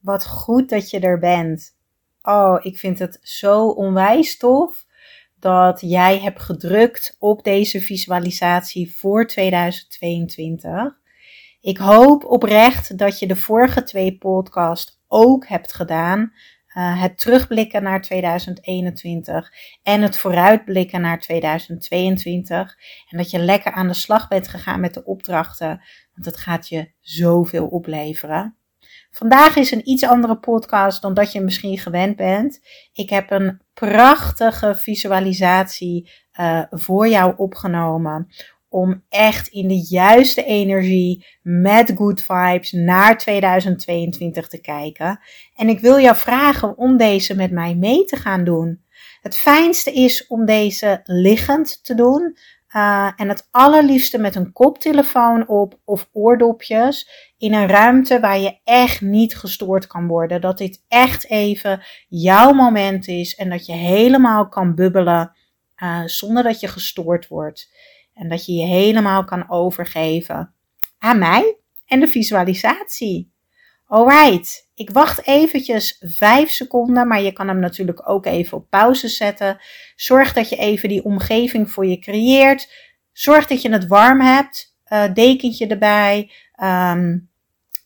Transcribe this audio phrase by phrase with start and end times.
[0.00, 1.76] wat goed dat je er bent.
[2.22, 4.86] Oh, ik vind het zo onwijs tof
[5.38, 10.98] dat jij hebt gedrukt op deze visualisatie voor 2022.
[11.60, 16.32] Ik hoop oprecht dat je de vorige twee podcasts ook hebt gedaan.
[16.76, 22.76] Uh, het terugblikken naar 2021 en het vooruitblikken naar 2022.
[23.08, 25.82] En dat je lekker aan de slag bent gegaan met de opdrachten,
[26.14, 28.59] want het gaat je zoveel opleveren.
[29.10, 32.60] Vandaag is een iets andere podcast dan dat je misschien gewend bent.
[32.92, 36.10] Ik heb een prachtige visualisatie
[36.40, 38.28] uh, voor jou opgenomen.
[38.68, 45.20] Om echt in de juiste energie met good vibes naar 2022 te kijken.
[45.54, 48.84] En ik wil jou vragen om deze met mij mee te gaan doen.
[49.22, 52.36] Het fijnste is om deze liggend te doen.
[52.76, 58.58] Uh, en het allerliefste met een koptelefoon op of oordopjes in een ruimte waar je
[58.64, 60.40] echt niet gestoord kan worden.
[60.40, 65.36] Dat dit echt even jouw moment is en dat je helemaal kan bubbelen
[65.82, 67.70] uh, zonder dat je gestoord wordt.
[68.14, 70.54] En dat je je helemaal kan overgeven
[70.98, 73.32] aan mij en de visualisatie.
[73.86, 79.08] Alright, ik wacht eventjes 5 seconden, maar je kan hem natuurlijk ook even op pauze
[79.08, 79.58] zetten.
[79.96, 82.72] Zorg dat je even die omgeving voor je creëert.
[83.12, 84.76] Zorg dat je het warm hebt.
[84.92, 86.30] Uh, dekentje erbij.
[86.62, 87.30] Um,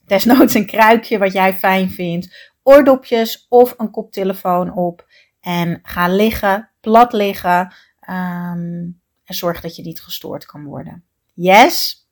[0.06, 2.52] desnoods een kruikje wat jij fijn vindt.
[2.62, 5.06] Oordopjes of een koptelefoon op.
[5.40, 7.74] En ga liggen, plat liggen.
[8.08, 11.04] Um, en zorg dat je niet gestoord kan worden.
[11.32, 12.02] Yes?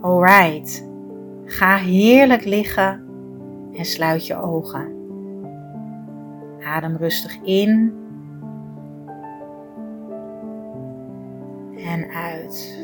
[0.00, 0.86] Alright.
[1.44, 3.02] Ga heerlijk liggen
[3.72, 4.96] en sluit je ogen.
[6.64, 7.92] Adem rustig in
[11.76, 12.78] en uit.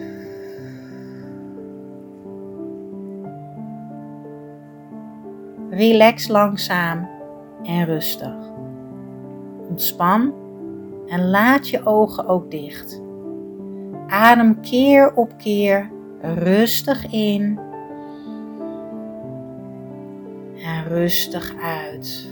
[5.70, 7.08] Relax langzaam
[7.62, 8.36] en rustig.
[9.68, 10.34] Ontspan
[11.06, 13.02] en laat je ogen ook dicht.
[14.06, 15.90] Adem keer op keer
[16.32, 17.58] rustig in
[20.62, 22.28] en rustig uit.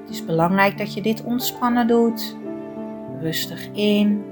[0.00, 2.36] Het is belangrijk dat je dit ontspannen doet.
[3.20, 4.24] Rustig in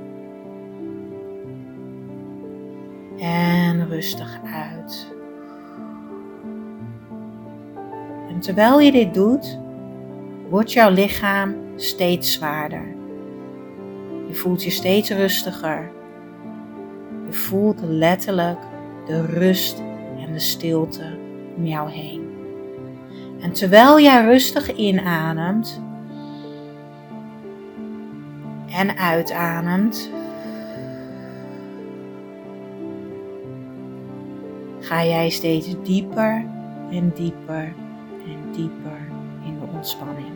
[3.19, 5.13] en rustig uit.
[8.29, 9.59] En terwijl je dit doet,
[10.49, 13.00] wordt jouw lichaam steeds zwaarder.
[14.31, 15.91] Je voelt je steeds rustiger.
[17.27, 18.59] Je voelt letterlijk
[19.07, 19.83] de rust
[20.27, 21.19] en de stilte
[21.57, 22.31] om jou heen.
[23.41, 25.83] En terwijl jij rustig inademt
[28.69, 30.11] en uitademt,
[34.81, 36.45] ga jij steeds dieper
[36.91, 37.73] en dieper
[38.25, 39.09] en dieper
[39.45, 40.33] in de ontspanning.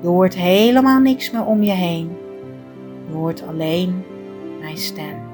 [0.00, 2.21] Je hoort helemaal niks meer om je heen.
[3.12, 4.04] Hoort alleen
[4.60, 5.30] mijn stem.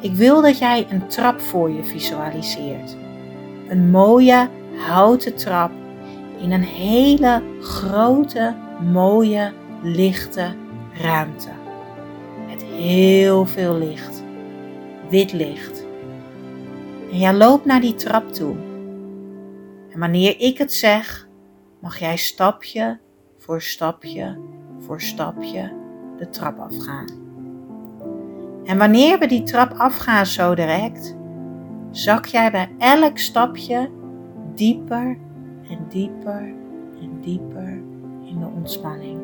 [0.00, 2.96] Ik wil dat jij een trap voor je visualiseert.
[3.68, 5.70] Een mooie houten trap
[6.40, 8.54] in een hele grote,
[8.92, 10.54] mooie, lichte
[11.02, 11.50] ruimte.
[12.46, 14.22] Met heel veel licht.
[15.08, 15.86] Wit licht.
[17.10, 18.56] En jij loopt naar die trap toe.
[19.90, 21.28] En wanneer ik het zeg,
[21.80, 22.98] mag jij stapje
[23.38, 24.38] voor stapje
[24.88, 25.72] voor stapje
[26.16, 27.06] de trap afgaan.
[28.64, 31.16] En wanneer we die trap afgaan zo direct,
[31.90, 33.90] zak jij bij elk stapje
[34.54, 35.18] dieper
[35.70, 36.54] en dieper
[37.00, 37.82] en dieper
[38.24, 39.20] in de ontspanning.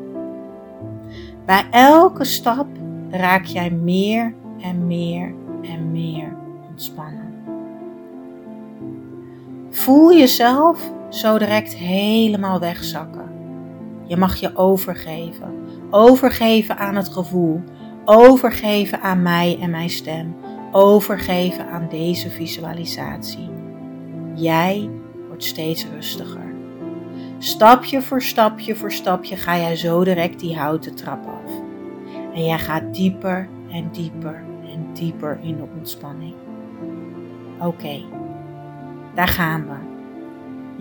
[1.45, 2.67] Bij elke stap
[3.09, 6.35] raak jij meer en meer en meer
[6.69, 7.33] ontspannen.
[9.69, 13.24] Voel jezelf zo direct helemaal wegzakken.
[14.07, 15.53] Je mag je overgeven.
[15.89, 17.63] Overgeven aan het gevoel.
[18.05, 20.35] Overgeven aan mij en mijn stem.
[20.71, 23.49] Overgeven aan deze visualisatie.
[24.33, 24.89] Jij
[25.27, 26.53] wordt steeds rustiger.
[27.37, 31.51] Stapje voor stapje voor stapje ga jij zo direct die houten trap af.
[32.33, 34.43] En jij gaat dieper en dieper
[34.73, 36.33] en dieper in de ontspanning.
[37.59, 38.01] Oké,
[39.15, 39.75] daar gaan we.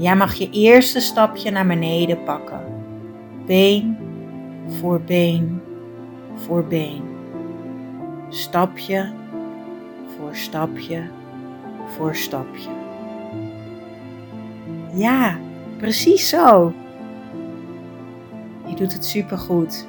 [0.02, 2.73] Jij mag je eerste stapje naar beneden pakken.
[3.46, 3.96] Been
[4.66, 5.60] voor been
[6.34, 7.02] voor been.
[8.28, 9.12] Stapje
[10.16, 11.02] voor stapje
[11.86, 12.70] voor stapje.
[14.94, 15.38] Ja,
[15.76, 16.72] precies zo.
[18.66, 19.86] Je doet het supergoed.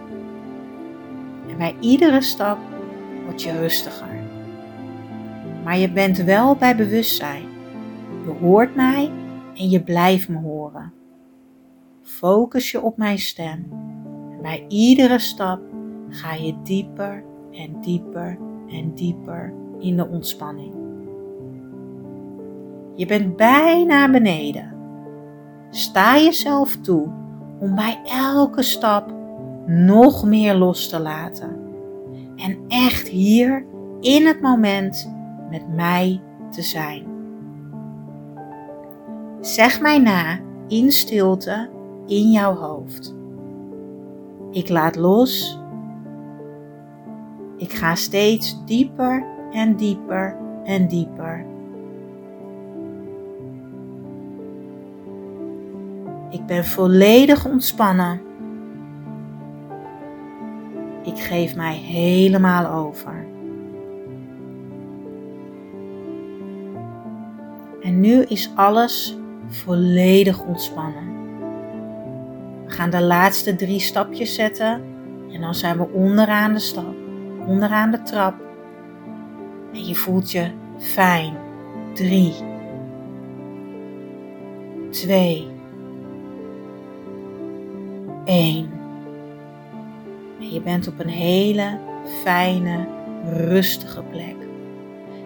[1.50, 2.58] En bij iedere stap
[3.26, 4.20] word je rustiger.
[5.64, 7.46] Maar je bent wel bij bewustzijn.
[8.26, 9.12] Je hoort mij
[9.56, 10.94] en je blijft me horen.
[12.06, 13.68] Focus je op mijn stem.
[14.32, 15.60] En bij iedere stap
[16.10, 18.38] ga je dieper en dieper
[18.68, 20.74] en dieper in de ontspanning.
[22.96, 24.74] Je bent bijna beneden.
[25.70, 27.12] Sta jezelf toe
[27.60, 29.14] om bij elke stap
[29.66, 31.58] nog meer los te laten.
[32.36, 33.66] En echt hier
[34.00, 35.14] in het moment
[35.50, 37.06] met mij te zijn.
[39.40, 41.74] Zeg mij na in stilte
[42.08, 43.16] in jouw hoofd.
[44.52, 45.60] Ik laat los.
[47.58, 51.46] Ik ga steeds dieper en dieper en dieper.
[56.30, 58.22] Ik ben volledig ontspannen.
[61.04, 63.26] Ik geef mij helemaal over.
[67.82, 69.18] En nu is alles
[69.48, 71.15] volledig ontspannen.
[72.66, 74.82] We gaan de laatste drie stapjes zetten
[75.32, 76.96] en dan zijn we onderaan de stap,
[77.48, 78.36] onderaan de trap.
[79.74, 81.38] En je voelt je fijn.
[81.94, 82.34] Drie.
[84.92, 85.48] Twee.
[88.26, 88.70] Eén.
[90.40, 91.78] En je bent op een hele
[92.24, 92.88] fijne,
[93.26, 94.36] rustige plek.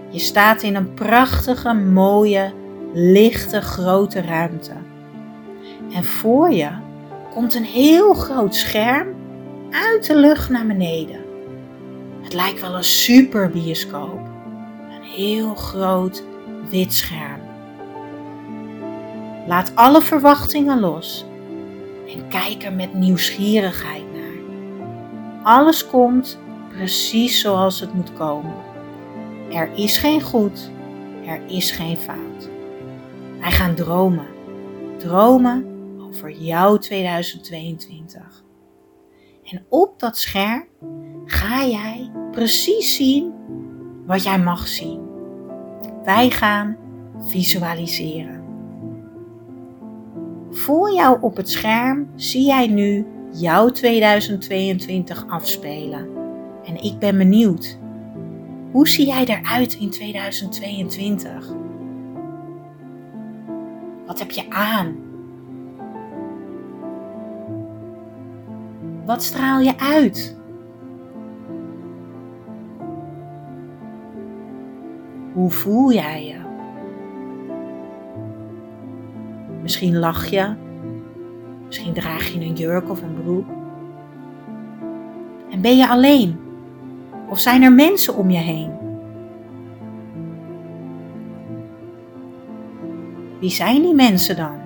[0.10, 2.54] Je staat in een prachtige, mooie,
[2.94, 4.74] lichte, grote ruimte.
[5.94, 6.70] En voor je
[7.40, 9.08] komt een heel groot scherm
[9.72, 11.20] uit de lucht naar beneden.
[12.22, 14.20] Het lijkt wel een superbioscoop.
[14.90, 16.24] Een heel groot
[16.70, 17.42] wit scherm.
[19.48, 21.26] Laat alle verwachtingen los
[22.08, 24.44] en kijk er met nieuwsgierigheid naar.
[25.44, 26.38] Alles komt
[26.70, 28.56] precies zoals het moet komen.
[29.52, 30.72] Er is geen goed,
[31.26, 32.50] er is geen fout.
[33.40, 34.28] Wij gaan dromen.
[34.98, 35.79] Dromen
[36.10, 38.44] over jouw 2022.
[39.44, 40.64] En op dat scherm
[41.26, 43.34] ga jij precies zien
[44.06, 45.08] wat jij mag zien.
[46.04, 46.78] Wij gaan
[47.20, 48.44] visualiseren.
[50.50, 56.08] Voor jou op het scherm zie jij nu jouw 2022 afspelen.
[56.64, 57.80] En ik ben benieuwd.
[58.72, 61.54] Hoe zie jij eruit in 2022?
[64.06, 65.09] Wat heb je aan?
[69.10, 70.38] Wat straal je uit?
[75.34, 76.38] Hoe voel jij je?
[79.62, 80.54] Misschien lach je,
[81.66, 83.48] misschien draag je een jurk of een broek.
[85.50, 86.40] En ben je alleen?
[87.30, 88.72] Of zijn er mensen om je heen?
[93.40, 94.58] Wie zijn die mensen dan?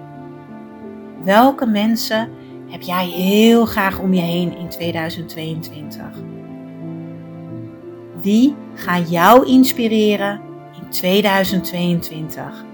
[1.24, 2.30] Welke mensen
[2.74, 6.06] heb jij heel graag om je heen in 2022?
[8.22, 10.42] Wie gaat jou inspireren
[10.82, 12.66] in 2022?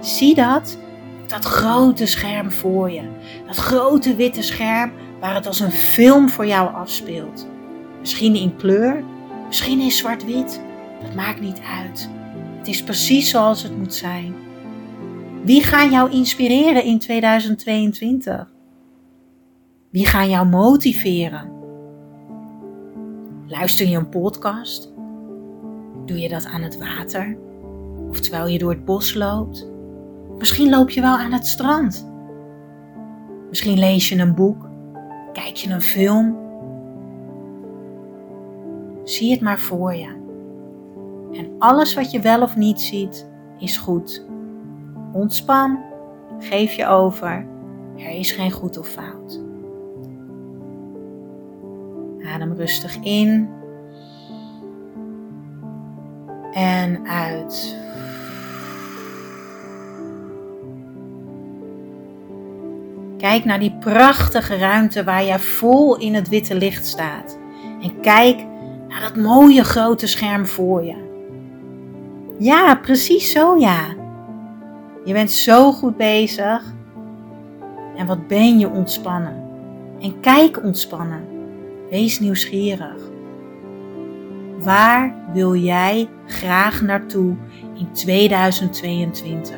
[0.00, 0.78] Zie dat,
[1.26, 3.02] dat grote scherm voor je.
[3.46, 7.46] Dat grote witte scherm waar het als een film voor jou afspeelt.
[8.00, 9.04] Misschien in kleur,
[9.46, 10.60] misschien in zwart-wit.
[11.02, 12.08] Dat maakt niet uit.
[12.58, 14.47] Het is precies zoals het moet zijn.
[15.44, 18.52] Wie gaat jou inspireren in 2022?
[19.90, 21.50] Wie gaat jou motiveren?
[23.46, 24.92] Luister je een podcast?
[26.04, 27.38] Doe je dat aan het water?
[28.08, 29.68] Of terwijl je door het bos loopt?
[30.38, 32.10] Misschien loop je wel aan het strand.
[33.48, 34.68] Misschien lees je een boek,
[35.32, 36.36] kijk je een film.
[39.04, 40.16] Zie het maar voor je.
[41.32, 44.26] En alles wat je wel of niet ziet, is goed.
[45.12, 45.78] Ontspan,
[46.38, 47.46] geef je over.
[47.96, 49.40] Er is geen goed of fout.
[52.34, 53.48] Adem rustig in
[56.52, 57.76] en uit.
[63.18, 67.38] Kijk naar die prachtige ruimte waar jij vol in het witte licht staat.
[67.82, 68.46] En kijk
[68.88, 71.06] naar dat mooie grote scherm voor je.
[72.38, 73.97] Ja, precies zo ja.
[75.08, 76.74] Je bent zo goed bezig.
[77.96, 79.42] En wat ben je ontspannen.
[80.00, 81.24] En kijk ontspannen.
[81.90, 82.96] Wees nieuwsgierig.
[84.58, 87.34] Waar wil jij graag naartoe
[87.74, 89.56] in 2022?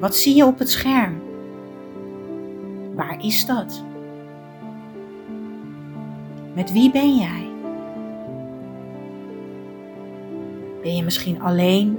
[0.00, 1.22] Wat zie je op het scherm?
[2.94, 3.84] Waar is dat?
[6.54, 7.48] Met wie ben jij?
[10.82, 11.98] Ben je misschien alleen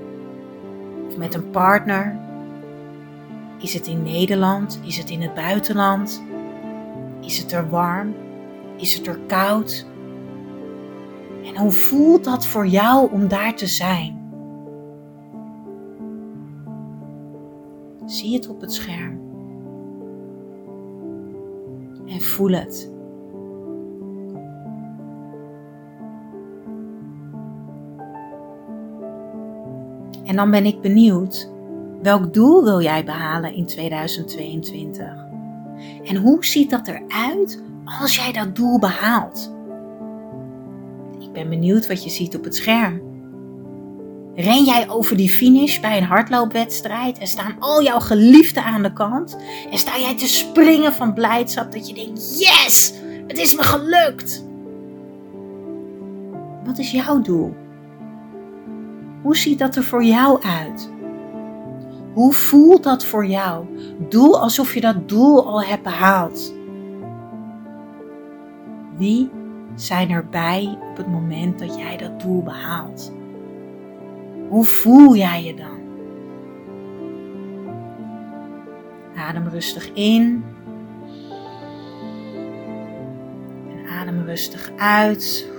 [1.17, 2.19] met een partner?
[3.59, 4.79] Is het in Nederland?
[4.83, 6.23] Is het in het buitenland?
[7.21, 8.13] Is het er warm?
[8.77, 9.85] Is het er koud?
[11.43, 14.23] En hoe voelt dat voor jou om daar te zijn?
[18.05, 19.19] Zie het op het scherm.
[22.07, 22.94] En voel het.
[30.25, 31.49] En dan ben ik benieuwd,
[32.01, 35.25] welk doel wil jij behalen in 2022?
[36.03, 37.61] En hoe ziet dat eruit
[38.01, 39.53] als jij dat doel behaalt?
[41.19, 43.01] Ik ben benieuwd wat je ziet op het scherm.
[44.35, 48.93] Ren jij over die finish bij een hardloopwedstrijd en staan al jouw geliefden aan de
[48.93, 49.37] kant?
[49.71, 52.93] En sta jij te springen van blijdschap dat je denkt: Yes,
[53.27, 54.45] het is me gelukt!
[56.63, 57.64] Wat is jouw doel?
[59.25, 60.89] Hoe ziet dat er voor jou uit?
[62.13, 63.65] Hoe voelt dat voor jou?
[64.09, 66.53] Doe alsof je dat doel al hebt behaald.
[68.97, 69.29] Wie
[69.75, 73.13] zijn erbij op het moment dat jij dat doel behaalt?
[74.49, 75.79] Hoe voel jij je dan?
[79.15, 80.43] Adem rustig in.
[83.69, 85.53] En adem rustig uit.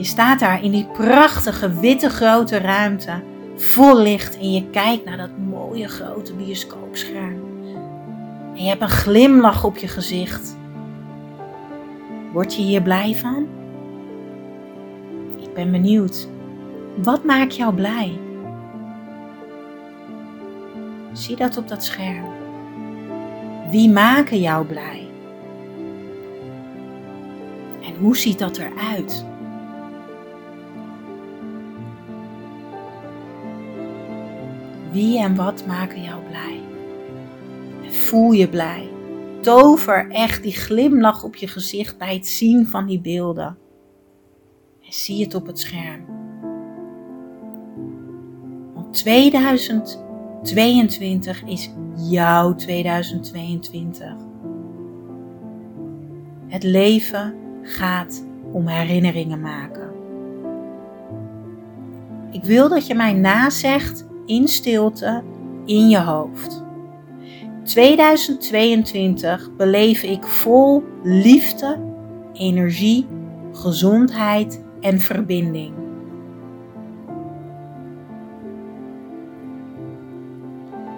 [0.00, 3.22] Je staat daar in die prachtige witte grote ruimte,
[3.56, 7.40] vol licht en je kijkt naar dat mooie grote bioscoopscherm.
[8.54, 10.56] En je hebt een glimlach op je gezicht.
[12.32, 13.46] Word je hier blij van?
[15.40, 16.28] Ik ben benieuwd.
[16.96, 18.18] Wat maakt jou blij?
[21.12, 22.24] Zie dat op dat scherm.
[23.70, 25.08] Wie maken jou blij?
[27.82, 29.28] En hoe ziet dat eruit?
[34.92, 36.60] Wie en wat maken jou blij?
[37.90, 38.90] Voel je blij?
[39.40, 43.58] Tover echt die glimlach op je gezicht bij het zien van die beelden.
[44.84, 46.04] En zie het op het scherm.
[48.74, 54.14] Want 2022 is jouw 2022.
[56.46, 59.90] Het leven gaat om herinneringen maken.
[62.30, 65.22] Ik wil dat je mij nazegt in stilte
[65.64, 66.64] in je hoofd.
[67.64, 71.78] 2022 beleef ik vol liefde,
[72.32, 73.06] energie,
[73.52, 75.74] gezondheid en verbinding.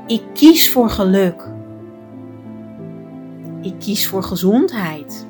[0.06, 1.50] Ik kies voor geluk.
[3.60, 5.26] Ik kies voor gezondheid.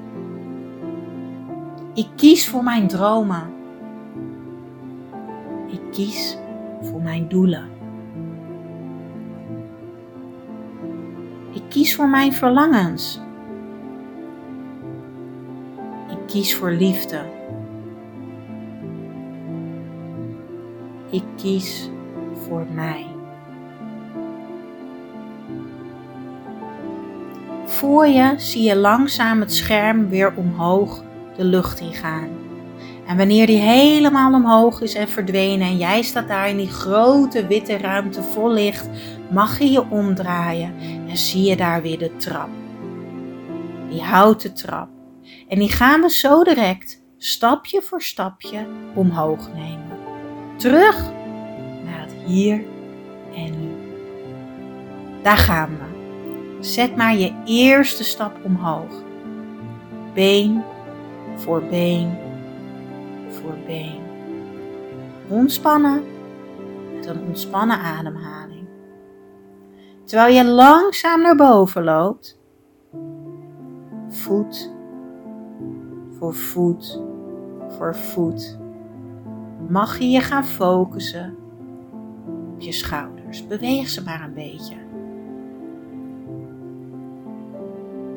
[1.95, 3.51] Ik kies voor mijn dromen.
[5.67, 6.39] Ik kies
[6.81, 7.72] voor mijn doelen.
[11.73, 13.21] Kies voor mijn verlangens.
[16.11, 17.21] Ik kies voor liefde.
[21.11, 21.91] Ik kies
[22.47, 23.07] voor mij.
[27.65, 31.03] Voor je zie je langzaam het scherm weer omhoog
[31.37, 32.29] de lucht ingaan.
[33.07, 37.47] En wanneer die helemaal omhoog is en verdwenen en jij staat daar in die grote
[37.47, 38.89] witte ruimte vol licht,
[39.31, 40.75] mag je je omdraaien
[41.13, 42.49] en zie je daar weer de trap.
[43.89, 44.89] Die houten trap.
[45.49, 49.99] En die gaan we zo direct, stapje voor stapje, omhoog nemen.
[50.57, 51.11] Terug
[51.85, 52.65] naar het hier
[53.35, 53.71] en nu.
[55.23, 55.91] Daar gaan we.
[56.61, 59.03] Zet maar je eerste stap omhoog.
[60.15, 60.63] Been
[61.37, 62.19] voor been
[63.29, 64.01] voor been.
[65.29, 66.05] Ontspannen
[66.95, 68.42] met een ontspannen ademhaling.
[70.05, 72.41] Terwijl je langzaam naar boven loopt,
[74.09, 74.73] voet
[76.19, 77.03] voor voet
[77.69, 78.59] voor voet,
[79.69, 81.37] mag je je gaan focussen
[82.53, 83.47] op je schouders.
[83.47, 84.77] Beweeg ze maar een beetje.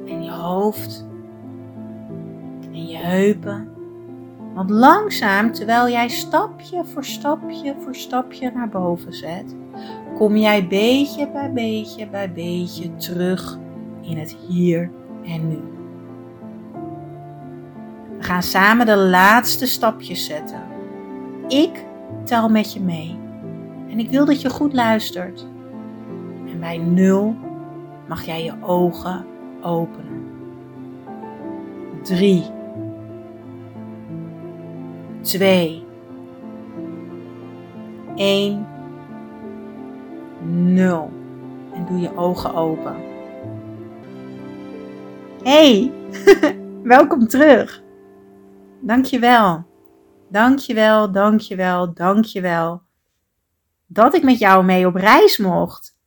[0.05, 1.07] En je hoofd
[2.71, 3.75] en je heupen
[4.55, 9.55] want langzaam, terwijl jij stapje voor stapje voor stapje naar boven zet,
[10.15, 13.57] kom jij beetje bij beetje bij beetje terug
[14.01, 14.91] in het hier
[15.23, 15.59] en nu.
[18.17, 20.61] We gaan samen de laatste stapjes zetten.
[21.47, 21.85] Ik
[22.23, 23.19] tel met je mee.
[23.89, 25.47] En ik wil dat je goed luistert.
[26.47, 27.35] En bij 0
[28.07, 29.25] mag jij je ogen
[29.61, 30.23] openen.
[32.01, 32.43] 3,
[35.21, 35.83] 2,
[38.15, 38.67] 1,
[40.75, 41.11] 0.
[41.73, 42.95] En doe je ogen open.
[45.43, 45.91] Hey,
[46.83, 47.83] welkom terug.
[48.81, 49.65] Dankjewel.
[50.29, 52.81] Dankjewel, dankjewel, dankjewel.
[53.85, 55.97] Dat ik met jou mee op reis mocht.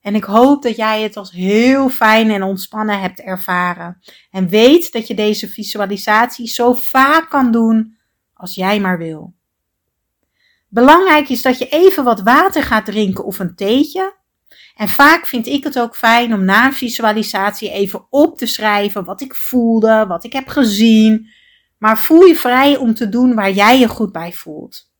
[0.00, 3.98] En ik hoop dat jij het als heel fijn en ontspannen hebt ervaren.
[4.30, 7.98] En weet dat je deze visualisatie zo vaak kan doen
[8.34, 9.34] als jij maar wil.
[10.68, 14.15] Belangrijk is dat je even wat water gaat drinken of een theetje.
[14.76, 19.20] En vaak vind ik het ook fijn om na visualisatie even op te schrijven wat
[19.20, 21.28] ik voelde, wat ik heb gezien.
[21.78, 24.92] Maar voel je vrij om te doen waar jij je goed bij voelt.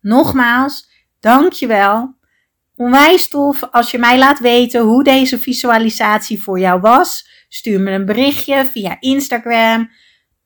[0.00, 2.16] Nogmaals, dankjewel.
[2.76, 7.28] Onwijs tof als je mij laat weten hoe deze visualisatie voor jou was.
[7.48, 9.90] Stuur me een berichtje via Instagram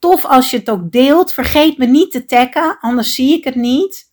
[0.02, 1.32] tof als je het ook deelt.
[1.32, 4.12] Vergeet me niet te taggen, anders zie ik het niet.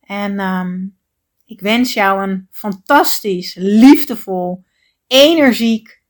[0.00, 0.96] En um,
[1.52, 4.64] ik wens jou een fantastisch, liefdevol,
[5.06, 6.02] energiek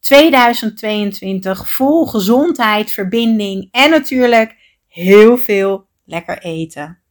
[0.00, 7.02] 2022 vol gezondheid, verbinding en natuurlijk heel veel lekker eten.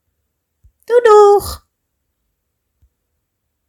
[0.83, 1.62] Doei doeg!